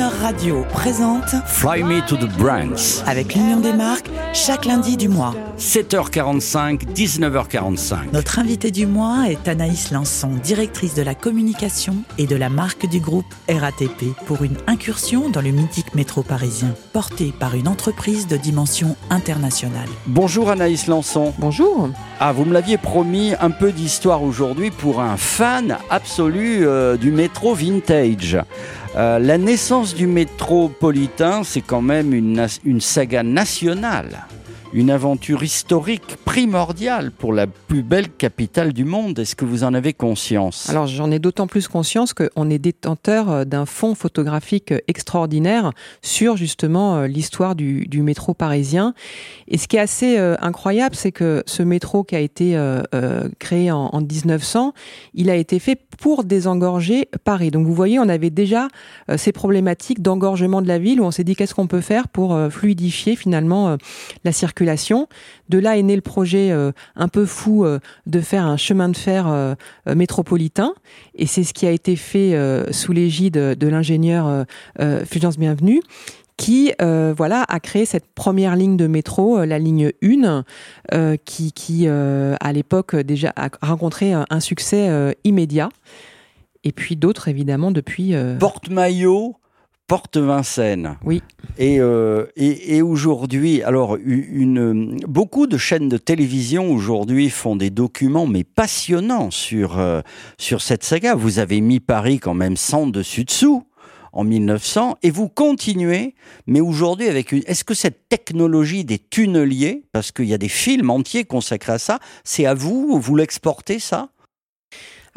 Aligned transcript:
Radio 0.00 0.64
présente 0.70 1.34
Fly 1.46 1.82
Me 1.82 2.06
to 2.06 2.16
the 2.16 2.28
Brands. 2.36 3.02
avec 3.06 3.34
l'Union 3.34 3.60
des 3.60 3.72
marques 3.72 4.10
chaque 4.34 4.66
lundi 4.66 4.96
du 4.96 5.08
mois. 5.08 5.34
7h45, 5.58 6.92
19h45. 6.94 8.12
Notre 8.12 8.38
invitée 8.38 8.70
du 8.70 8.86
mois 8.86 9.30
est 9.30 9.48
Anaïs 9.48 9.90
Lançon, 9.92 10.28
directrice 10.42 10.94
de 10.94 11.02
la 11.02 11.14
communication 11.14 11.96
et 12.18 12.26
de 12.26 12.36
la 12.36 12.50
marque 12.50 12.86
du 12.86 13.00
groupe 13.00 13.24
RATP 13.48 14.14
pour 14.26 14.44
une 14.44 14.56
incursion 14.66 15.30
dans 15.30 15.40
le 15.40 15.50
mythique 15.50 15.94
métro 15.94 16.22
parisien, 16.22 16.74
portée 16.92 17.32
par 17.38 17.54
une 17.54 17.68
entreprise 17.68 18.26
de 18.26 18.36
dimension 18.36 18.96
internationale. 19.08 19.88
Bonjour 20.06 20.50
Anaïs 20.50 20.88
Lançon. 20.88 21.32
Bonjour. 21.38 21.88
Ah, 22.20 22.32
vous 22.32 22.44
me 22.44 22.52
l'aviez 22.52 22.76
promis, 22.76 23.32
un 23.40 23.50
peu 23.50 23.72
d'histoire 23.72 24.22
aujourd'hui 24.22 24.70
pour 24.70 25.00
un 25.00 25.16
fan 25.16 25.78
absolu 25.88 26.66
euh, 26.66 26.96
du 26.98 27.10
métro 27.10 27.54
vintage. 27.54 28.38
Euh, 28.96 29.18
la 29.18 29.36
naissance 29.36 29.94
du 29.94 30.06
métropolitain, 30.06 31.42
c'est 31.44 31.60
quand 31.60 31.82
même 31.82 32.14
une, 32.14 32.80
saga 32.80 33.22
nationale. 33.22 34.26
Une 34.76 34.90
aventure 34.90 35.42
historique 35.42 36.18
primordiale 36.26 37.10
pour 37.10 37.32
la 37.32 37.46
plus 37.46 37.82
belle 37.82 38.10
capitale 38.10 38.74
du 38.74 38.84
monde. 38.84 39.18
Est-ce 39.18 39.34
que 39.34 39.46
vous 39.46 39.64
en 39.64 39.72
avez 39.72 39.94
conscience? 39.94 40.68
Alors 40.68 40.86
j'en 40.86 41.10
ai 41.10 41.18
d'autant 41.18 41.46
plus 41.46 41.66
conscience 41.66 42.12
qu'on 42.12 42.50
est 42.50 42.58
détenteur 42.58 43.30
euh, 43.30 43.44
d'un 43.46 43.64
fonds 43.64 43.94
photographique 43.94 44.72
euh, 44.72 44.80
extraordinaire 44.86 45.72
sur 46.02 46.36
justement 46.36 46.96
euh, 46.96 47.06
l'histoire 47.06 47.54
du, 47.54 47.88
métro 48.02 48.34
parisien. 48.34 48.92
Et 49.48 49.56
ce 49.56 49.66
qui 49.66 49.76
est 49.76 49.80
assez 49.80 50.18
incroyable, 50.18 50.94
c'est 50.94 51.10
que 51.10 51.42
ce 51.46 51.62
métro 51.62 52.04
qui 52.04 52.14
a 52.14 52.20
été 52.20 52.60
créé 53.38 53.70
en, 53.70 53.86
en 53.86 54.00
1900, 54.00 54.74
il 55.14 55.30
a 55.30 55.36
été 55.36 55.58
fait 55.58 55.80
pour 55.98 56.24
désengorger 56.24 57.08
Paris. 57.24 57.50
Donc 57.50 57.66
vous 57.66 57.72
voyez, 57.72 57.98
on 57.98 58.08
avait 58.08 58.30
déjà 58.30 58.68
ces 59.16 59.32
problématiques 59.32 60.02
d'engorgement 60.02 60.60
de 60.60 60.68
la 60.68 60.78
ville 60.78 61.00
où 61.00 61.04
on 61.04 61.10
s'est 61.10 61.24
dit 61.24 61.34
qu'est-ce 61.34 61.54
qu'on 61.54 61.66
peut 61.66 61.80
faire 61.80 62.08
pour 62.08 62.38
fluidifier 62.50 63.16
finalement 63.16 63.78
la 64.24 64.32
circulation. 64.32 64.65
De 65.48 65.58
là 65.58 65.76
est 65.76 65.82
né 65.82 65.94
le 65.94 66.02
projet 66.02 66.50
euh, 66.50 66.72
un 66.96 67.08
peu 67.08 67.24
fou 67.24 67.64
euh, 67.64 67.78
de 68.06 68.20
faire 68.20 68.46
un 68.46 68.56
chemin 68.56 68.88
de 68.88 68.96
fer 68.96 69.26
euh, 69.28 69.54
métropolitain. 69.94 70.74
Et 71.14 71.26
c'est 71.26 71.44
ce 71.44 71.54
qui 71.54 71.66
a 71.66 71.70
été 71.70 71.96
fait 71.96 72.36
sous 72.72 72.92
l'égide 72.92 73.34
de 73.34 73.68
l'ingénieur 73.68 74.44
Fulgence 75.06 75.38
Bienvenue 75.38 75.80
qui 76.36 76.72
voilà 76.78 77.44
a 77.48 77.60
créé 77.60 77.86
cette 77.86 78.06
première 78.14 78.56
ligne 78.56 78.76
de 78.76 78.86
métro, 78.86 79.44
la 79.44 79.58
ligne 79.58 79.92
1, 80.02 80.44
euh, 80.92 81.16
qui, 81.24 81.52
qui 81.52 81.88
à 81.88 82.52
l'époque 82.52 82.94
déjà 82.96 83.32
a 83.36 83.48
rencontré 83.62 84.12
un, 84.12 84.40
succès 84.40 85.16
immédiat. 85.24 85.70
Et 86.66 86.72
puis 86.72 86.96
d'autres 86.96 87.28
évidemment 87.28 87.70
depuis. 87.70 88.14
euh, 88.14 89.36
Porte-Maillot, 89.86 90.26
Porte-Vincennes. 90.26 90.96
Oui. 91.04 91.22
Et, 91.58 91.80
euh, 91.80 92.26
et, 92.36 92.76
et 92.76 92.82
aujourd'hui, 92.82 93.62
alors, 93.62 93.96
une, 93.96 94.98
beaucoup 95.06 95.46
de 95.46 95.56
chaînes 95.56 95.88
de 95.88 95.96
télévision 95.96 96.70
aujourd'hui 96.70 97.30
font 97.30 97.56
des 97.56 97.70
documents, 97.70 98.26
mais 98.26 98.44
passionnants 98.44 99.30
sur, 99.30 99.78
euh, 99.78 100.00
sur 100.38 100.60
cette 100.60 100.84
saga. 100.84 101.14
Vous 101.14 101.38
avez 101.38 101.60
mis 101.60 101.80
Paris 101.80 102.18
quand 102.18 102.34
même 102.34 102.56
sans 102.56 102.86
dessus-dessous 102.86 103.64
en 104.12 104.24
1900 104.24 104.96
et 105.02 105.10
vous 105.10 105.28
continuez, 105.28 106.14
mais 106.46 106.60
aujourd'hui 106.60 107.06
avec 107.08 107.32
une... 107.32 107.42
Est-ce 107.46 107.64
que 107.64 107.74
cette 107.74 108.08
technologie 108.08 108.84
des 108.84 108.98
tunneliers, 108.98 109.84
parce 109.92 110.10
qu'il 110.10 110.24
y 110.24 110.34
a 110.34 110.38
des 110.38 110.48
films 110.48 110.90
entiers 110.90 111.24
consacrés 111.24 111.72
à 111.72 111.78
ça, 111.78 111.98
c'est 112.24 112.46
à 112.46 112.54
vous, 112.54 112.98
vous 112.98 113.14
l'exportez 113.14 113.78
ça? 113.78 114.08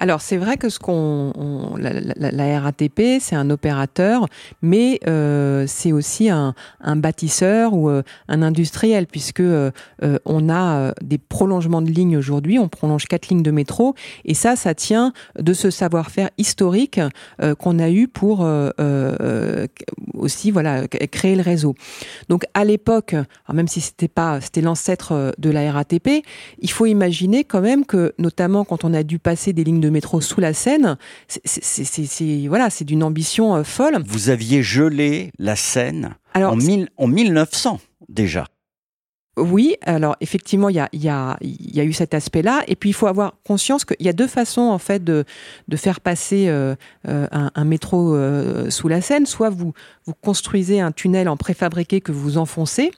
Alors 0.02 0.22
c'est 0.22 0.38
vrai 0.38 0.56
que 0.56 0.70
ce 0.70 0.80
qu'on 0.80 1.34
on- 1.36 1.76
la, 1.76 2.60
RATP 2.62 3.20
c'est 3.20 3.36
un 3.36 3.50
opérateur, 3.50 4.28
mais 4.62 5.00
euh, 5.08 5.66
c'est 5.68 5.92
aussi 5.92 6.30
un, 6.30 6.54
un 6.80 6.96
bâtisseur 6.96 7.74
ou 7.74 7.90
euh, 7.90 8.02
un 8.30 8.42
industriel 8.42 9.08
puisque 9.08 9.42
euh, 9.42 9.72
euh, 10.04 10.18
on 10.26 10.48
a 10.48 10.78
euh, 10.78 10.92
des 11.02 11.18
prolongements 11.18 11.82
de 11.82 11.92
lignes 11.92 12.16
aujourd'hui, 12.16 12.60
on 12.60 12.70
prolonge 12.70 13.08
quatre 13.08 13.28
lignes 13.28 13.44
de 13.44 13.52
métro 13.52 13.94
et 14.24 14.34
ça 14.34 14.56
ça 14.56 14.74
tient 14.74 15.12
de 15.38 15.52
ce 15.52 15.70
savoir-faire 15.70 16.30
historique 16.38 17.02
qu'on 17.60 17.80
a 17.80 17.90
eu 17.90 18.08
pour 18.08 18.48
aussi 20.14 20.52
voilà 20.52 20.88
créer 20.88 21.36
le 21.36 21.42
réseau. 21.42 21.76
Donc 22.30 22.46
à 22.54 22.64
l'époque, 22.64 23.16
même 23.54 23.68
si 23.68 23.82
c'était 23.82 24.08
pas 24.08 24.40
c'était 24.40 24.62
l'ancêtre 24.62 25.34
de 25.38 25.50
la 25.50 25.70
RATP, 25.72 26.24
il 26.60 26.72
faut 26.72 26.86
imaginer 26.86 27.44
quand 27.44 27.62
même 27.62 27.86
que 27.86 28.14
notamment 28.18 28.64
quand 28.64 28.86
on 28.86 28.94
a 28.94 29.04
dû 29.04 29.20
passer 29.20 29.52
des 29.52 29.64
lignes 29.66 29.82
de 29.82 29.89
métro 29.90 30.22
sous 30.22 30.40
la 30.42 30.54
Seine, 30.54 30.98
c'est- 31.28 32.48
voilà, 32.48 32.70
c'est 32.70 32.86
d'une 32.86 33.04
ambition 33.04 33.56
euh, 33.56 33.64
folle. 33.64 33.98
Vous 34.06 34.30
aviez 34.30 34.64
gelé 34.64 35.32
la 35.40 35.56
Seine 35.56 36.16
Alors 36.34 36.54
en, 36.54 36.56
mille- 36.56 36.90
en 36.98 37.08
1900 37.08 37.80
déjà. 38.08 38.46
Oui, 39.40 39.76
alors 39.86 40.16
effectivement, 40.22 40.70
il 40.70 40.76
y 40.76 41.10
a, 41.10 41.38
eu 41.42 41.94
cet 41.94 42.14
aspect-là. 42.14 42.64
Et 42.68 42.76
puis, 42.76 42.90
il 42.90 42.94
faut 42.94 43.08
avoir 43.08 43.34
conscience 43.46 43.86
qu'il 43.86 44.06
y 44.06 44.10
a 44.10 44.14
deux 44.14 44.28
façons, 44.28 44.62
en 44.62 44.78
fait, 44.78 45.04
de, 45.04 45.26
faire 45.76 46.02
passer 46.02 46.48
euh, 46.50 46.76
euh, 47.08 47.28
un, 47.32 47.66
métro 47.66 48.16
euh, 48.16 48.70
sous 48.70 48.88
la 48.88 49.02
Seine. 49.02 49.26
Soit 49.26 49.50
vous, 49.50 49.74
construisez 50.22 50.82
un 50.82 50.92
tunnel 50.92 51.30
en 51.30 51.38
préfabriqué 51.38 52.02
que 52.02 52.12
vous 52.12 52.38
enfoncez, 52.38 52.92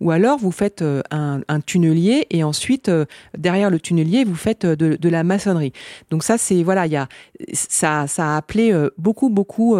ou 0.00 0.10
alors 0.10 0.38
vous 0.38 0.52
faites 0.52 0.82
un, 1.10 1.40
un 1.48 1.60
tunnelier 1.60 2.26
et 2.30 2.44
ensuite, 2.44 2.90
derrière 3.36 3.70
le 3.70 3.80
tunnelier, 3.80 4.24
vous 4.24 4.34
faites 4.34 4.64
de, 4.64 5.08
la 5.08 5.24
maçonnerie. 5.24 5.72
Donc 6.10 6.22
ça, 6.22 6.38
c'est, 6.38 6.62
voilà, 6.62 6.82
a, 6.82 7.08
ça, 7.52 8.06
ça 8.06 8.34
a 8.34 8.36
appelé 8.36 8.72
beaucoup, 8.96 9.28
beaucoup 9.28 9.76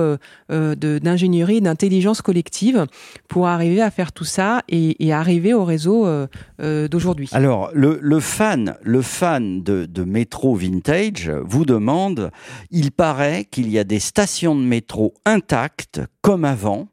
d'ingénierie, 0.48 1.60
d'intelligence 1.60 2.20
collective 2.20 2.86
pour 3.28 3.46
arriver 3.46 3.80
à 3.80 3.90
faire 3.90 4.12
tout 4.12 4.24
ça 4.24 4.62
et 4.68 5.12
arriver 5.12 5.54
au 5.54 5.64
réseau 5.64 6.01
euh, 6.06 6.26
euh, 6.60 6.88
d'aujourd'hui. 6.88 7.28
Alors, 7.32 7.70
le, 7.74 8.20
fan, 8.20 8.76
le 8.82 9.02
fan 9.02 9.62
de, 9.62 9.86
de 9.86 10.04
métro 10.04 10.54
vintage 10.54 11.30
vous 11.44 11.64
demande, 11.64 12.30
il 12.70 12.92
paraît 12.92 13.44
qu'il 13.44 13.70
y 13.70 13.78
a 13.78 13.84
des 13.84 14.00
stations 14.00 14.54
de 14.54 14.62
métro 14.62 15.14
intactes 15.24 16.00
comme 16.20 16.44
avant, 16.44 16.88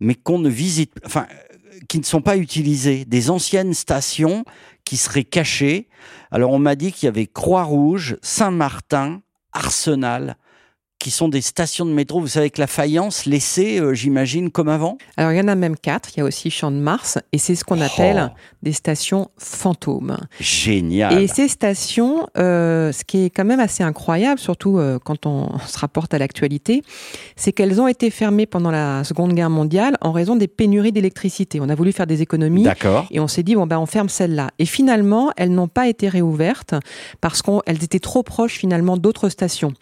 mais 0.00 0.14
qu'on 0.14 0.38
ne 0.38 0.48
visite, 0.48 0.92
enfin, 1.04 1.26
qui 1.88 1.98
ne 1.98 2.04
sont 2.04 2.22
pas 2.22 2.36
utilisées, 2.36 3.04
des 3.04 3.30
anciennes 3.30 3.74
stations 3.74 4.44
qui 4.84 4.96
seraient 4.96 5.24
cachées. 5.24 5.88
Alors, 6.30 6.52
on 6.52 6.58
m'a 6.58 6.74
dit 6.74 6.92
qu'il 6.92 7.06
y 7.06 7.08
avait 7.08 7.26
Croix-Rouge, 7.26 8.16
Saint-Martin, 8.22 9.22
Arsenal, 9.52 10.36
qui 11.04 11.10
sont 11.10 11.28
des 11.28 11.42
stations 11.42 11.84
de 11.84 11.90
métro, 11.90 12.18
vous 12.18 12.28
savez, 12.28 12.44
avec 12.44 12.56
la 12.56 12.66
faïence 12.66 13.26
laissée, 13.26 13.78
euh, 13.78 13.92
j'imagine, 13.92 14.50
comme 14.50 14.70
avant? 14.70 14.96
Alors 15.18 15.32
il 15.32 15.36
y 15.36 15.40
en 15.42 15.48
a 15.48 15.54
même 15.54 15.76
quatre. 15.76 16.08
Il 16.16 16.20
y 16.20 16.22
a 16.22 16.24
aussi 16.24 16.48
Champ 16.48 16.70
de 16.70 16.78
Mars 16.78 17.18
et 17.30 17.36
c'est 17.36 17.54
ce 17.54 17.62
qu'on 17.62 17.82
appelle 17.82 18.30
Oh, 18.32 18.38
des 18.62 18.72
stations 18.72 19.28
fantômes. 19.36 20.16
génial. 20.40 21.20
Et 21.20 21.26
ces 21.26 21.48
stations, 21.48 22.26
euh, 22.38 22.90
ce 22.90 23.04
qui 23.04 23.26
est 23.26 23.28
quand 23.30 23.44
même 23.44 23.60
assez 23.60 23.82
incroyable, 23.82 24.40
surtout 24.40 24.78
euh, 24.78 24.98
quand 24.98 25.26
on 25.26 25.58
se 25.66 25.78
rapporte 25.78 26.14
à 26.14 26.18
l'actualité, 26.18 26.82
c'est 27.36 27.52
qu'elles 27.52 27.82
ont 27.82 27.86
été 27.88 28.08
fermées 28.08 28.46
pendant 28.46 28.70
la 28.70 29.04
Seconde 29.04 29.34
Guerre 29.34 29.50
mondiale 29.50 29.98
en 30.00 30.10
raison 30.10 30.36
des 30.36 30.48
pénuries 30.48 30.92
d'électricité. 30.92 31.60
On 31.60 31.68
a 31.68 31.74
voulu 31.74 31.92
faire 31.92 32.06
des 32.06 32.22
économies. 32.22 32.62
D'accord. 32.62 33.04
Et 33.10 33.20
on 33.20 33.28
s'est 33.28 33.42
dit, 33.42 33.56
bon, 33.56 33.66
ben, 33.66 33.78
on 33.78 33.84
ferme 33.84 34.08
celle-là. 34.08 34.48
Et 34.58 34.64
finalement, 34.64 35.32
elles 35.36 35.52
n'ont 35.52 35.68
pas 35.68 35.86
été 35.86 36.08
réouvertes 36.08 36.74
parce 37.20 37.42
qu'elles 37.42 37.84
étaient 37.84 37.98
trop 37.98 38.22
proches, 38.22 38.54
finalement, 38.54 38.96
d'autres 38.96 39.28
stations. 39.28 39.74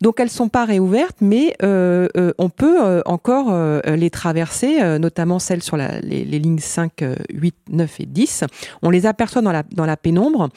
Donc, 0.00 0.18
elles 0.18 0.30
sont 0.30 0.48
pas 0.48 0.61
réouvertes, 0.64 1.18
mais 1.20 1.54
euh, 1.62 2.08
euh, 2.16 2.32
on 2.38 2.48
peut 2.50 2.84
euh, 2.84 3.00
encore 3.06 3.48
euh, 3.52 3.80
les 3.96 4.10
traverser, 4.10 4.80
euh, 4.82 4.98
notamment 4.98 5.38
celles 5.38 5.62
sur 5.62 5.76
la, 5.76 6.00
les, 6.00 6.24
les 6.24 6.38
lignes 6.38 6.58
5, 6.58 7.02
euh, 7.02 7.14
8, 7.32 7.54
9 7.70 8.00
et 8.00 8.06
10. 8.06 8.44
On 8.82 8.90
les 8.90 9.06
aperçoit 9.06 9.42
dans 9.42 9.52
la, 9.52 9.62
dans 9.72 9.86
la 9.86 9.96
pénombre. 9.96 10.48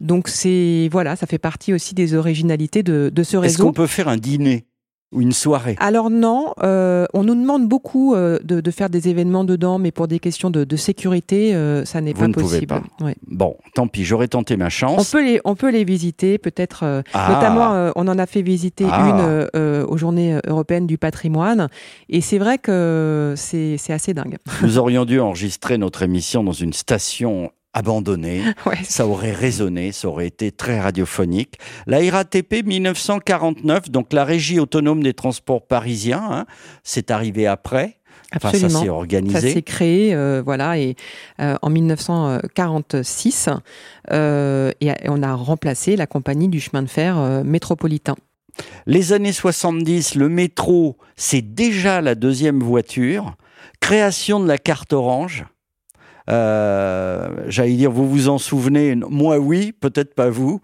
Donc, 0.00 0.28
c'est, 0.28 0.88
voilà, 0.90 1.16
ça 1.16 1.26
fait 1.26 1.38
partie 1.38 1.72
aussi 1.72 1.94
des 1.94 2.14
originalités 2.14 2.82
de, 2.82 3.10
de 3.14 3.22
ce 3.22 3.36
Est-ce 3.36 3.40
réseau. 3.40 3.64
qu'on 3.66 3.72
peut 3.72 3.86
faire 3.86 4.08
un 4.08 4.16
dîner? 4.16 4.64
Ou 5.12 5.20
une 5.20 5.32
soirée 5.32 5.76
Alors 5.80 6.08
non, 6.10 6.54
euh, 6.62 7.06
on 7.14 7.24
nous 7.24 7.34
demande 7.34 7.68
beaucoup 7.68 8.14
euh, 8.14 8.38
de, 8.44 8.60
de 8.60 8.70
faire 8.70 8.90
des 8.90 9.08
événements 9.08 9.44
dedans, 9.44 9.78
mais 9.78 9.90
pour 9.90 10.06
des 10.08 10.18
questions 10.20 10.50
de, 10.50 10.64
de 10.64 10.76
sécurité, 10.76 11.54
euh, 11.54 11.84
ça 11.84 12.00
n'est 12.00 12.12
Vous 12.12 12.20
pas 12.20 12.28
ne 12.28 12.32
pouvez 12.32 12.64
possible. 12.66 12.82
pas. 12.98 13.04
Ouais. 13.04 13.16
Bon, 13.26 13.56
tant 13.74 13.88
pis, 13.88 14.04
j'aurais 14.04 14.28
tenté 14.28 14.56
ma 14.56 14.66
On 14.66 14.68
chance. 14.70 15.10
peut 15.10 15.24
les, 15.24 15.40
on 15.44 15.54
peut 15.56 15.70
les 15.70 15.84
visiter, 15.84 16.38
peut-être. 16.38 16.84
euh, 16.84 17.02
Ah. 17.12 17.32
Notamment, 17.34 17.72
euh, 17.74 17.90
on 17.96 18.06
en 18.08 18.18
a 18.18 18.26
fait 18.26 18.42
visiter 18.42 18.86
Ah. 18.90 19.08
une 19.08 19.20
euh, 19.20 19.46
euh, 19.56 19.86
aux 19.86 19.96
Journées 19.96 20.38
européennes 20.46 20.86
du 20.86 20.96
patrimoine, 20.98 21.68
et 22.08 22.20
c'est 22.20 22.38
vrai 22.38 22.58
que 22.58 23.34
c'est 23.36 23.76
c'est 23.78 23.92
assez 23.92 24.14
dingue. 24.14 24.36
Nous 24.62 24.78
aurions 24.78 25.04
dû 25.04 25.18
enregistrer 25.20 25.76
notre 25.78 26.02
émission 26.02 26.44
dans 26.44 26.52
une 26.52 26.72
station 26.72 27.50
abandonnée. 27.72 28.42
Ouais. 28.66 28.76
Ça 28.84 29.06
aurait 29.06 29.32
résonné, 29.32 29.90
ça 29.90 30.08
aurait 30.08 30.26
été 30.26 30.52
très 30.52 30.80
radiophonique. 30.80 31.58
La 31.86 31.98
RATP 31.98 32.64
1949, 32.64 33.90
donc 33.90 34.12
la 34.12 34.24
Régie 34.24 34.60
autonome 34.60 35.02
des 35.02 35.14
transports 35.14 35.66
parisiens, 35.66 36.28
hein, 36.30 36.46
c'est 36.84 37.10
arrivé 37.10 37.46
après. 37.46 38.00
Enfin, 38.34 38.50
ça 38.50 38.66
Absolument. 38.66 38.80
s'est 38.80 38.86
Ça 38.86 38.92
organisé. 38.92 39.52
s'est 39.52 39.62
créé, 39.62 40.14
euh, 40.14 40.42
voilà, 40.44 40.78
et 40.78 40.94
euh, 41.40 41.56
en 41.62 41.70
1946, 41.70 43.48
euh, 44.12 44.72
et 44.80 44.92
on 45.08 45.22
a 45.22 45.34
remplacé 45.34 45.96
la 45.96 46.06
compagnie 46.06 46.48
du 46.48 46.60
chemin 46.60 46.82
de 46.82 46.88
fer 46.88 47.42
métropolitain. 47.44 48.16
Les 48.86 49.12
années 49.12 49.32
70, 49.32 50.14
le 50.14 50.28
métro, 50.28 50.96
c'est 51.16 51.42
déjà 51.42 52.00
la 52.00 52.14
deuxième 52.14 52.60
voiture. 52.60 53.34
Création 53.80 54.38
de 54.40 54.46
la 54.46 54.58
carte 54.58 54.92
orange. 54.92 55.44
Euh, 56.30 57.28
J'allais 57.48 57.74
dire, 57.74 57.90
vous 57.90 58.08
vous 58.08 58.28
en 58.28 58.38
souvenez? 58.38 58.94
Moi, 58.94 59.38
oui, 59.38 59.72
peut-être 59.72 60.14
pas 60.14 60.30
vous. 60.30 60.60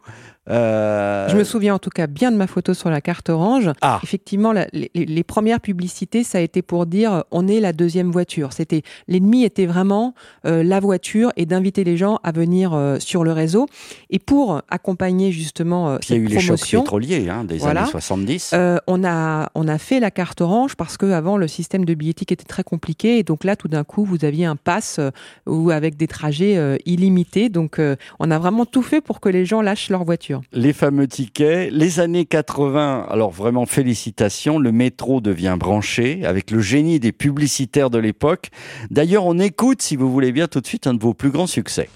Euh... 0.48 1.28
Je 1.28 1.36
me 1.36 1.44
souviens 1.44 1.74
en 1.74 1.78
tout 1.78 1.90
cas 1.90 2.06
bien 2.06 2.30
de 2.30 2.36
ma 2.36 2.46
photo 2.46 2.74
sur 2.74 2.90
la 2.90 3.00
carte 3.00 3.30
orange. 3.30 3.70
Ah. 3.80 4.00
Effectivement, 4.02 4.52
la, 4.52 4.66
les, 4.72 4.90
les, 4.94 5.24
premières 5.24 5.60
publicités, 5.60 6.22
ça 6.22 6.38
a 6.38 6.40
été 6.40 6.62
pour 6.62 6.86
dire 6.86 7.12
euh, 7.12 7.20
on 7.30 7.48
est 7.48 7.60
la 7.60 7.72
deuxième 7.72 8.10
voiture. 8.10 8.52
C'était 8.52 8.82
l'ennemi 9.08 9.44
était 9.44 9.66
vraiment 9.66 10.14
euh, 10.44 10.62
la 10.62 10.78
voiture 10.78 11.32
et 11.36 11.46
d'inviter 11.46 11.82
les 11.84 11.96
gens 11.96 12.20
à 12.22 12.32
venir 12.32 12.74
euh, 12.74 12.98
sur 13.00 13.24
le 13.24 13.32
réseau. 13.32 13.66
Et 14.10 14.18
pour 14.18 14.62
accompagner 14.68 15.32
justement 15.32 15.96
cette 15.96 16.10
Il 16.10 16.12
y 16.12 16.18
a 16.18 16.22
eu 16.22 16.24
promotion, 16.26 16.52
les 16.52 16.58
chocs 16.58 16.80
pétroliers 16.82 17.28
hein, 17.28 17.44
des 17.44 17.58
voilà, 17.58 17.82
années 17.82 17.90
70. 17.90 18.54
on 18.86 19.04
a 19.04 19.50
on 19.54 19.68
a 19.68 19.78
fait 19.78 20.00
la 20.00 20.10
carte 20.10 20.40
orange 20.40 20.76
parce 20.76 20.96
que 20.96 21.06
avant 21.06 21.36
le 21.36 21.48
système 21.48 21.84
de 21.84 21.94
billettique 21.94 22.32
était 22.32 22.44
très 22.44 22.62
compliqué 22.62 23.18
et 23.18 23.22
donc 23.22 23.44
là 23.44 23.56
tout 23.56 23.68
d'un 23.68 23.84
coup 23.84 24.04
vous 24.04 24.24
aviez 24.24 24.46
un 24.46 24.56
pass 24.56 25.00
ou 25.46 25.70
avec 25.70 25.96
des 25.96 26.06
trajets 26.06 26.78
illimités. 26.86 27.48
Donc 27.48 27.80
on 28.18 28.30
a 28.30 28.38
vraiment 28.38 28.64
tout 28.64 28.82
fait 28.82 29.00
pour 29.00 29.20
que 29.20 29.28
les 29.28 29.44
gens 29.44 29.60
lâchent 29.60 29.90
leur 29.90 30.04
voiture. 30.04 30.35
Les 30.52 30.72
fameux 30.72 31.06
tickets. 31.06 31.70
Les 31.72 32.00
années 32.00 32.24
80, 32.24 33.06
alors 33.08 33.30
vraiment 33.30 33.66
félicitations, 33.66 34.58
le 34.58 34.72
métro 34.72 35.20
devient 35.20 35.56
branché 35.58 36.24
avec 36.24 36.50
le 36.50 36.60
génie 36.60 37.00
des 37.00 37.12
publicitaires 37.12 37.90
de 37.90 37.98
l'époque. 37.98 38.50
D'ailleurs, 38.90 39.26
on 39.26 39.38
écoute, 39.38 39.82
si 39.82 39.96
vous 39.96 40.10
voulez 40.10 40.32
bien, 40.32 40.48
tout 40.48 40.60
de 40.60 40.66
suite 40.66 40.86
un 40.86 40.94
de 40.94 41.00
vos 41.00 41.14
plus 41.14 41.30
grands 41.30 41.46
succès. 41.46 41.88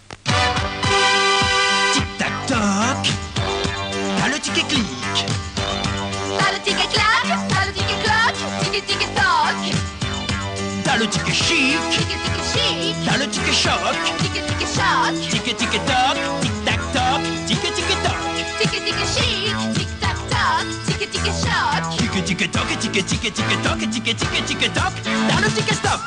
Tic-tac-toc, 1.92 2.56
t'as 4.18 4.28
le 4.28 4.38
ticket 4.40 4.66
clic. 4.68 4.84
T'as 6.38 6.52
le 6.52 6.58
ticket 6.64 6.88
clac, 6.92 7.38
t'as 7.48 7.66
le 7.66 7.72
ticket 7.72 7.98
cloc, 8.02 8.34
ticket 8.62 8.82
ticket 8.86 9.14
toc. 9.14 9.74
T'as 10.84 10.96
le 10.98 11.06
ticket 11.06 11.32
chic, 11.32 11.78
ticket 11.90 12.18
ticket 12.24 12.44
chic. 12.52 12.94
T'as 13.04 13.18
le 13.18 13.26
ticket 13.26 13.52
choc, 13.52 13.94
ticket 14.20 14.44
ticket 14.46 14.66
choc. 14.66 15.14
Ticket 15.30 15.56
ticket 21.10 21.24
ticket 21.24 21.34
choc. 21.42 21.96
Ticket 21.98 22.24
ticket 22.24 22.52
toc, 22.52 22.78
ticket 22.78 23.06
ticket 23.06 23.34
ticket 23.34 23.62
toc, 23.62 23.78
ticket 23.90 24.16
ticket 24.16 24.46
ticket 24.46 24.74
toc. 24.74 24.92
T'as 25.28 25.40
le 25.40 25.48
ticket 25.54 25.74
stop. 25.74 26.00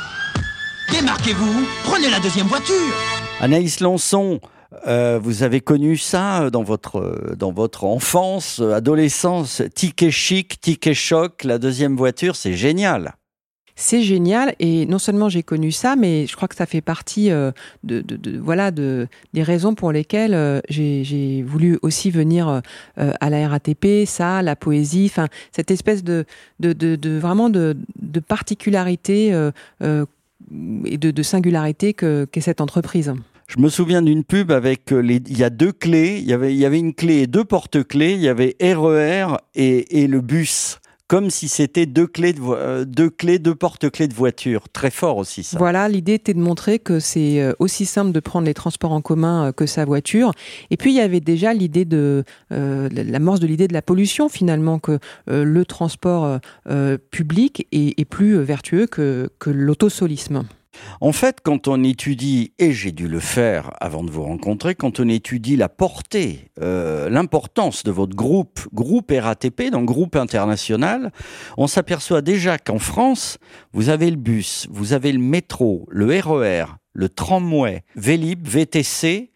Démarquez-vous, 0.92 1.66
prenez 1.84 2.10
la 2.10 2.20
deuxième 2.20 2.48
voiture. 2.48 2.76
Anaïs 3.40 3.80
Lançon, 3.80 4.40
euh, 4.88 5.20
vous 5.22 5.44
avez 5.44 5.62
connu 5.62 5.98
ça 5.98 6.50
dans 6.50 6.64
votre, 6.64 7.36
dans 7.36 7.52
votre 7.52 7.84
enfance, 7.84 8.60
adolescence, 8.60 9.62
ticket 9.76 10.12
chic, 10.12 10.62
ticket 10.62 10.94
choc, 10.94 11.44
la 11.44 11.58
deuxième 11.58 11.96
voiture, 11.96 12.36
c'est 12.36 12.54
génial. 12.54 13.16
C'est 13.76 14.02
génial 14.02 14.54
et 14.60 14.86
non 14.86 15.00
seulement 15.00 15.30
j'ai 15.30 15.42
connu 15.42 15.72
ça, 15.72 15.96
mais 15.96 16.28
je 16.28 16.36
crois 16.36 16.48
que 16.48 16.56
ça 16.56 16.68
fait 16.68 16.82
partie 16.82 17.32
euh, 17.32 17.52
de, 17.84 18.04
voilà 18.40 18.70
de 18.70 19.08
des 19.34 19.42
raisons 19.42 19.74
pour 19.74 19.92
lesquelles 19.92 20.36
euh, 20.36 20.62
j'ai 20.70 21.44
voulu 21.46 21.80
aussi 21.82 22.12
venir 22.12 22.48
euh, 22.48 23.12
à 23.20 23.30
la 23.32 23.48
RATP, 23.48 24.06
ça, 24.06 24.44
la 24.44 24.56
poésie, 24.56 25.10
enfin 25.10 25.28
cette 25.52 25.72
espèce 25.72 26.04
de 26.04 26.26
vraiment 26.60 27.50
de, 27.50 27.76
particularité 28.28 29.30
et 30.86 30.98
de, 30.98 31.24
singularité 31.24 31.94
que 31.94 32.26
qu'est 32.32 32.42
cette 32.42 32.62
entreprise. 32.62 33.14
Je 33.48 33.60
me 33.60 33.70
souviens 33.70 34.04
d'une 34.04 34.24
pub 34.24 34.52
avec 34.52 34.92
les, 34.92 35.16
il 35.16 35.38
y 35.38 35.44
a 35.44 35.50
deux 35.50 35.72
clés, 35.72 36.20
il 36.20 36.28
y 36.28 36.34
avait, 36.34 36.80
une 36.80 36.94
clé 36.94 37.22
et 37.22 37.28
deux 37.28 37.44
porte-clés, 37.44 38.14
il 38.14 38.22
y 38.22 38.30
avait 38.30 38.56
RER 38.62 39.38
et, 39.56 40.04
et 40.04 40.08
le 40.08 40.22
bus 40.22 40.80
comme 41.14 41.30
si 41.30 41.48
c'était 41.48 41.86
deux 41.86 42.08
clés, 42.08 42.34
vo- 42.34 42.58
deux 42.86 43.12
clés, 43.12 43.38
deux 43.38 43.54
porte-clés 43.54 44.08
de 44.08 44.16
voiture. 44.16 44.68
Très 44.74 44.90
fort 44.90 45.18
aussi 45.18 45.44
ça. 45.44 45.60
Voilà, 45.60 45.88
l'idée 45.88 46.16
était 46.16 46.34
de 46.34 46.40
montrer 46.40 46.80
que 46.80 47.00
c'est 47.00 47.40
euh, 47.40 47.54
aussi 47.60 47.86
simple 47.86 48.12
de 48.12 48.20
prendre 48.20 48.48
les 48.48 48.56
transports 48.56 48.94
en 48.94 49.02
commun 49.02 49.50
euh, 49.50 49.52
que 49.52 49.68
sa 49.68 49.86
voiture. 49.86 50.32
Et 50.72 50.78
puis 50.78 50.92
il 50.92 50.96
y 50.96 51.02
avait 51.02 51.20
déjà 51.20 51.54
l'idée 51.54 51.86
de 51.86 52.24
euh, 52.52 52.90
l'amorce 52.92 53.40
de 53.40 53.46
l'idée 53.46 53.68
de 53.68 53.74
la 53.74 53.84
pollution 53.84 54.28
finalement 54.28 54.80
que 54.80 54.98
euh, 55.30 55.44
le 55.44 55.66
transport 55.66 56.40
euh, 56.68 56.98
public 57.12 57.68
est, 57.72 58.00
est, 58.00 58.06
plus 58.06 58.40
vertueux 58.42 58.88
que, 58.88 59.30
que 59.38 59.52
l'autosolisme. 59.52 60.46
En 61.02 61.12
fait, 61.12 61.40
quand 61.44 61.68
on 61.68 61.84
étudie, 61.84 62.54
et 62.60 62.72
j'ai 62.72 62.92
dû 62.92 63.08
le 63.08 63.20
faire 63.20 63.72
avant 63.80 64.04
de 64.04 64.12
vous 64.12 64.24
rencontrer, 64.24 64.76
quand 64.76 65.00
on 65.00 65.08
étudie 65.08 65.56
la 65.56 65.70
portée, 65.70 66.52
euh, 66.62 67.10
l'importance 67.10 67.84
de 67.84 67.92
votre 67.92 68.16
groupe, 68.16 68.62
groupe 68.74 69.12
RATP, 69.16 69.70
donc 69.72 69.86
groupe 69.86 70.16
international, 70.16 71.12
on 71.58 71.68
s'aperçoit 71.68 72.22
déjà 72.22 72.58
qu'en 72.58 72.80
France, 72.80 73.38
vous 73.74 73.90
avez 73.90 74.10
le 74.10 74.18
bus, 74.18 74.68
vous 74.72 74.94
avez 74.94 75.12
le 75.12 75.20
métro, 75.20 75.86
le 75.90 76.06
RER, 76.20 76.66
le 76.94 77.10
tramway, 77.10 77.84
Vélib, 77.96 78.48
VTC, 78.48 79.32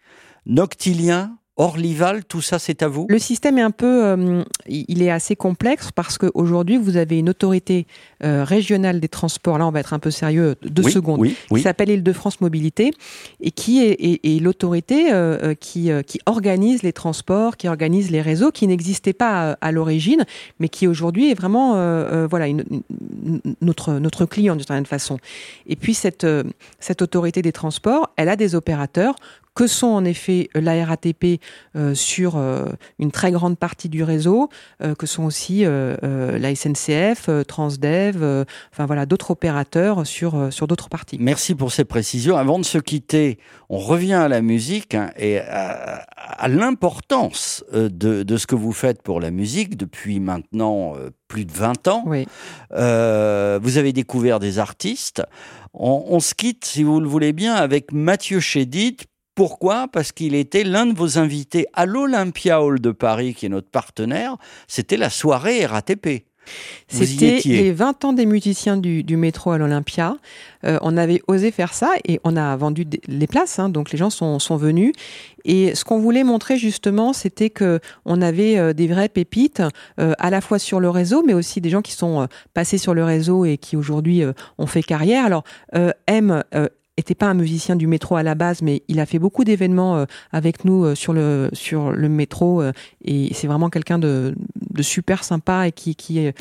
Noctilien, 0.46 1.36
Orlival, 1.60 2.24
tout 2.24 2.40
ça, 2.40 2.60
c'est 2.60 2.82
à 2.84 2.88
vous? 2.88 3.06
Le 3.08 3.18
système 3.18 3.58
est 3.58 3.62
un 3.62 3.72
peu, 3.72 4.04
euh, 4.06 4.44
il 4.68 5.02
est 5.02 5.10
assez 5.10 5.34
complexe 5.34 5.90
parce 5.92 6.16
qu'aujourd'hui, 6.16 6.76
vous 6.76 6.96
avez 6.96 7.18
une 7.18 7.28
autorité 7.28 7.88
euh, 8.22 8.44
régionale 8.44 9.00
des 9.00 9.08
transports. 9.08 9.58
Là, 9.58 9.66
on 9.66 9.72
va 9.72 9.80
être 9.80 9.92
un 9.92 9.98
peu 9.98 10.12
sérieux 10.12 10.54
deux 10.62 10.84
oui, 10.84 10.92
secondes. 10.92 11.18
Oui, 11.20 11.34
oui. 11.50 11.60
Qui 11.60 11.64
s'appelle 11.64 11.90
Île-de-France 11.90 12.40
Mobilité 12.40 12.92
et 13.40 13.50
qui 13.50 13.82
est, 13.82 13.90
est, 13.90 14.20
est 14.24 14.40
l'autorité 14.40 15.12
euh, 15.12 15.54
qui, 15.54 15.90
qui 16.06 16.20
organise 16.26 16.84
les 16.84 16.92
transports, 16.92 17.56
qui 17.56 17.66
organise 17.66 18.12
les 18.12 18.22
réseaux, 18.22 18.52
qui 18.52 18.68
n'existait 18.68 19.12
pas 19.12 19.50
à, 19.50 19.58
à 19.60 19.72
l'origine, 19.72 20.24
mais 20.60 20.68
qui 20.68 20.86
aujourd'hui 20.86 21.30
est 21.30 21.34
vraiment, 21.34 21.72
voilà, 22.28 22.46
une, 22.46 22.62
une, 23.24 23.40
notre 23.60 23.94
notre 23.94 24.26
client 24.26 24.54
d'une 24.54 24.64
certaine 24.64 24.86
façon. 24.86 25.18
Et 25.66 25.74
puis 25.74 25.94
cette 25.94 26.26
cette 26.78 27.02
autorité 27.02 27.42
des 27.42 27.52
transports, 27.52 28.10
elle 28.16 28.28
a 28.28 28.36
des 28.36 28.54
opérateurs 28.54 29.16
que 29.58 29.66
sont 29.66 29.88
en 29.88 30.04
effet 30.04 30.50
la 30.54 30.84
RATP 30.84 31.40
euh, 31.74 31.92
sur 31.92 32.36
euh, 32.36 32.66
une 33.00 33.10
très 33.10 33.32
grande 33.32 33.58
partie 33.58 33.88
du 33.88 34.04
réseau, 34.04 34.50
euh, 34.84 34.94
que 34.94 35.04
sont 35.04 35.24
aussi 35.24 35.64
la 35.64 36.54
SNCF, 36.54 37.28
Transdev, 37.48 38.22
enfin 38.72 38.86
voilà 38.86 39.04
d'autres 39.04 39.32
opérateurs 39.32 40.06
sur 40.06 40.52
sur 40.52 40.68
d'autres 40.68 40.88
parties. 40.88 41.16
Merci 41.18 41.56
pour 41.56 41.72
ces 41.72 41.84
précisions. 41.84 42.36
Avant 42.36 42.60
de 42.60 42.64
se 42.64 42.78
quitter, 42.78 43.38
on 43.68 43.78
revient 43.78 44.14
à 44.14 44.28
la 44.28 44.42
musique 44.42 44.94
hein, 44.94 45.10
et 45.16 45.40
à, 45.40 46.04
à 46.16 46.46
l'importance 46.46 47.64
de, 47.72 48.22
de, 48.22 48.36
ce 48.36 48.46
que 48.46 48.54
vous 48.54 48.72
faites 48.72 49.02
pour 49.02 49.18
la 49.20 49.32
musique 49.32 49.76
depuis 49.76 50.20
maintenant 50.20 50.94
plus 51.26 51.44
de 51.44 51.52
20 51.52 51.88
ans. 51.88 52.04
Oui. 52.06 52.28
vous 52.70 53.78
avez 53.78 53.92
découvert 53.92 54.38
des 54.38 54.60
artistes. 54.60 55.22
On, 55.74 56.04
on, 56.08 56.20
se 56.20 56.34
quitte, 56.34 56.64
si 56.64 56.84
vous 56.84 57.00
le 57.00 57.08
voulez 57.08 57.32
bien, 57.32 57.54
avec 57.54 57.92
Mathieu 57.92 58.40
Chédid 58.40 59.02
pourquoi? 59.38 59.86
Parce 59.86 60.10
qu'il 60.10 60.34
était 60.34 60.64
l'un 60.64 60.84
de 60.84 60.98
vos 60.98 61.16
invités 61.16 61.68
à 61.72 61.86
l'Olympia 61.86 62.60
Hall 62.60 62.80
de 62.80 62.90
Paris, 62.90 63.34
qui 63.34 63.46
est 63.46 63.48
notre 63.48 63.68
partenaire. 63.68 64.36
C'était 64.66 64.96
la 64.96 65.10
soirée 65.10 65.64
RATP. 65.64 66.24
C'était 66.88 67.40
les 67.44 67.70
20 67.70 68.04
ans 68.04 68.12
des 68.12 68.26
musiciens 68.26 68.76
du, 68.76 69.04
du 69.04 69.16
métro 69.16 69.52
à 69.52 69.58
l'Olympia. 69.58 70.16
Euh, 70.64 70.78
on 70.82 70.96
avait 70.96 71.22
osé 71.28 71.52
faire 71.52 71.72
ça 71.72 71.92
et 72.04 72.18
on 72.24 72.36
a 72.36 72.56
vendu 72.56 72.84
des, 72.84 73.00
les 73.06 73.28
places, 73.28 73.60
hein, 73.60 73.68
donc 73.68 73.92
les 73.92 73.98
gens 73.98 74.10
sont, 74.10 74.40
sont 74.40 74.56
venus. 74.56 74.92
Et 75.44 75.76
ce 75.76 75.84
qu'on 75.84 76.00
voulait 76.00 76.24
montrer 76.24 76.56
justement, 76.56 77.12
c'était 77.12 77.50
que 77.50 77.78
on 78.06 78.20
avait 78.20 78.58
euh, 78.58 78.72
des 78.72 78.88
vraies 78.88 79.08
pépites, 79.08 79.62
euh, 80.00 80.14
à 80.18 80.30
la 80.30 80.40
fois 80.40 80.58
sur 80.58 80.80
le 80.80 80.90
réseau, 80.90 81.22
mais 81.24 81.34
aussi 81.34 81.60
des 81.60 81.70
gens 81.70 81.82
qui 81.82 81.92
sont 81.92 82.26
passés 82.54 82.78
sur 82.78 82.92
le 82.92 83.04
réseau 83.04 83.44
et 83.44 83.56
qui 83.56 83.76
aujourd'hui 83.76 84.24
ont 84.56 84.66
fait 84.66 84.82
carrière. 84.82 85.24
Alors 85.24 85.44
M 86.08 86.42
était 86.98 87.14
pas 87.14 87.26
un 87.26 87.34
musicien 87.34 87.76
du 87.76 87.86
métro 87.86 88.16
à 88.16 88.22
la 88.22 88.34
base, 88.34 88.60
mais 88.60 88.82
il 88.88 89.00
a 89.00 89.06
fait 89.06 89.18
beaucoup 89.18 89.44
d'événements 89.44 89.96
euh, 89.96 90.04
avec 90.32 90.64
nous 90.64 90.84
euh, 90.84 90.94
sur 90.94 91.12
le 91.12 91.48
sur 91.52 91.92
le 91.92 92.08
métro 92.08 92.60
euh, 92.60 92.72
et 93.04 93.32
c'est 93.32 93.46
vraiment 93.46 93.70
quelqu'un 93.70 93.98
de, 93.98 94.34
de 94.70 94.82
super 94.82 95.24
sympa 95.24 95.68
et 95.68 95.72
qui 95.72 95.94
qui 95.94 96.18
est 96.18 96.36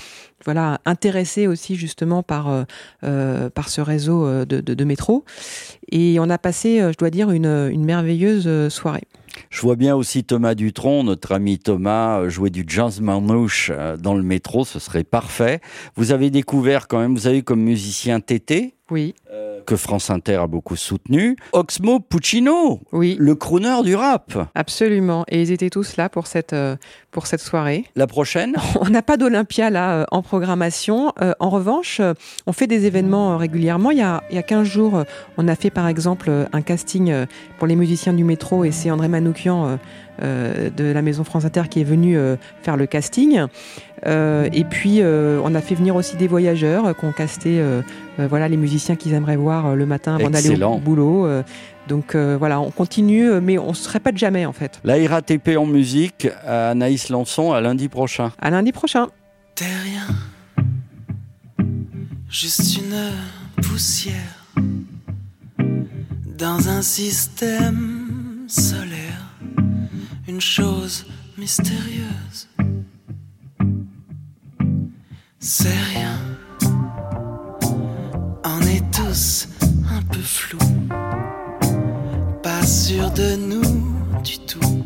voilà 0.45 0.79
intéressé 0.85 1.47
aussi 1.47 1.75
justement 1.75 2.23
par 2.23 2.65
euh, 3.03 3.49
par 3.49 3.69
ce 3.69 3.81
réseau 3.81 4.45
de, 4.45 4.61
de, 4.61 4.73
de, 4.73 4.83
métro 4.83 5.25
et 5.91 6.19
on 6.19 6.29
a 6.29 6.37
passé, 6.37 6.79
je 6.79 6.97
dois 6.97 7.09
dire, 7.09 7.31
une, 7.31 7.45
une 7.45 7.85
merveilleuse 7.85 8.69
soirée. 8.69 9.03
Je 9.49 9.61
vois 9.61 9.75
bien 9.75 9.95
aussi 9.95 10.23
Thomas 10.23 10.55
Dutronc, 10.55 11.03
notre 11.03 11.33
ami 11.33 11.59
Thomas, 11.59 12.27
jouer 12.27 12.49
du 12.49 12.65
jazz 12.67 13.01
manouche 13.01 13.71
dans 13.99 14.15
le 14.15 14.23
métro, 14.23 14.65
ce 14.65 14.79
serait 14.79 15.03
parfait. 15.03 15.61
Vous 15.95 16.11
avez 16.11 16.29
découvert 16.29 16.87
quand 16.87 16.99
même, 16.99 17.15
vous 17.15 17.27
avez 17.27 17.41
comme 17.41 17.61
musicien 17.61 18.19
Tété. 18.19 18.73
Oui. 18.89 19.15
Euh, 19.67 19.75
que 19.75 19.75
France 19.75 20.09
Inter 20.09 20.36
a 20.36 20.47
beaucoup 20.47 20.75
soutenu. 20.75 21.36
Oxmo 21.51 22.00
Puccino. 22.00 22.79
Oui. 22.91 23.17
Le 23.19 23.36
crooner 23.36 23.81
du 23.83 23.95
rap. 23.95 24.50
Absolument. 24.55 25.25
Et 25.27 25.41
ils 25.41 25.51
étaient 25.51 25.69
tous 25.69 25.97
là 25.97 26.09
pour 26.09 26.27
cette, 26.27 26.55
pour 27.17 27.25
cette 27.25 27.41
soirée. 27.41 27.83
La 27.95 28.05
prochaine? 28.05 28.55
On 28.79 28.91
n'a 28.91 29.01
pas 29.01 29.17
d'Olympia 29.17 29.71
là 29.71 29.91
euh, 29.91 30.05
en 30.12 30.21
programmation. 30.21 31.13
Euh, 31.19 31.33
en 31.39 31.50
revanche, 31.50 32.00
euh, 32.00 32.13
on 32.45 32.53
fait 32.53 32.67
des 32.67 32.86
événements 32.86 33.38
régulièrement. 33.38 33.89
Il 33.89 33.97
y, 33.97 34.03
a, 34.03 34.21
il 34.29 34.36
y 34.36 34.38
a 34.38 34.43
15 34.43 34.67
jours, 34.67 35.03
on 35.39 35.47
a 35.47 35.55
fait 35.55 35.71
par 35.71 35.88
exemple 35.88 36.29
un 36.53 36.62
casting 36.62 37.12
pour 37.57 37.65
les 37.65 37.75
musiciens 37.75 38.13
du 38.13 38.24
métro 38.24 38.65
et 38.65 38.71
c'est 38.71 38.91
André 38.91 39.07
Manoukian 39.07 39.79
de 40.21 40.91
la 40.91 41.01
Maison 41.01 41.24
France 41.24 41.45
Inter 41.45 41.63
qui 41.69 41.81
est 41.81 41.83
venu 41.83 42.19
faire 42.62 42.77
le 42.77 42.86
casting. 42.86 43.45
et 44.05 44.63
puis, 44.69 45.01
on 45.03 45.55
a 45.55 45.62
fait 45.62 45.75
venir 45.75 45.95
aussi 45.95 46.17
des 46.17 46.27
voyageurs 46.27 46.95
qui 46.95 47.05
ont 47.05 47.12
casté 47.12 47.63
voilà, 48.17 48.47
les 48.47 48.57
musiciens 48.57 48.95
qu'ils 48.95 49.13
aimeraient 49.13 49.36
voir 49.38 49.75
le 49.75 49.86
matin 49.86 50.15
avant 50.15 50.29
d'aller 50.29 50.62
au 50.63 50.77
boulot. 50.77 51.27
Donc 51.88 52.15
euh, 52.15 52.36
voilà, 52.38 52.60
on 52.60 52.72
continue, 52.72 53.29
euh, 53.29 53.41
mais 53.41 53.58
on 53.58 53.70
ne 53.70 53.74
se 53.74 53.89
répète 53.89 54.17
jamais 54.17 54.46
en 54.46 54.53
fait. 54.53 54.79
La 54.84 54.96
RATP 55.08 55.58
en 55.58 55.65
musique 55.65 56.27
à 56.46 56.72
Anaïs 56.72 57.10
Lançon 57.10 57.53
à 57.53 57.62
lundi 57.62 57.88
prochain. 57.89 58.32
À 58.39 58.50
lundi 58.50 58.72
prochain. 58.72 59.08
T'es 59.56 59.65
rien, 59.65 60.08
juste 62.29 62.77
une 62.77 63.63
poussière 63.63 64.38
dans 66.38 66.70
un 66.70 66.84
système 66.84 68.46
solaire, 68.48 69.34
une 70.27 70.41
chose 70.41 71.08
mystérieuse. 71.38 72.48
C'est 75.39 75.70
rien, 75.70 76.16
sûr 82.77 83.10
de 83.10 83.36
nous 83.36 84.22
du 84.24 84.38
tout 84.38 84.84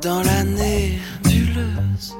dans 0.00 0.22
la 0.22 0.44
nébuleuse. 0.44 2.14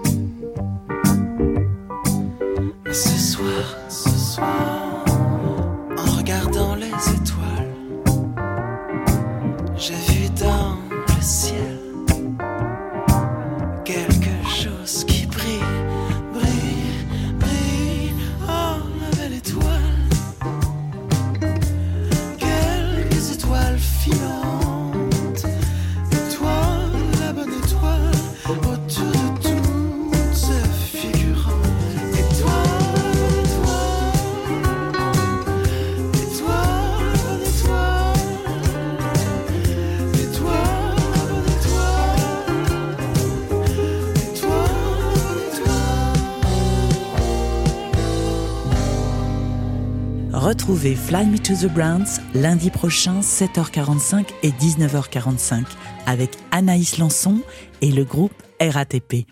Retrouvez 50.69 50.97
Fly 50.97 51.25
Me 51.25 51.39
to 51.39 51.55
the 51.55 51.73
Browns 51.73 52.21
lundi 52.35 52.69
prochain 52.69 53.21
7h45 53.21 54.27
et 54.43 54.51
19h45 54.51 55.65
avec 56.05 56.33
Anaïs 56.51 56.99
Lançon 56.99 57.41
et 57.81 57.91
le 57.91 58.05
groupe 58.05 58.35
RATP. 58.61 59.25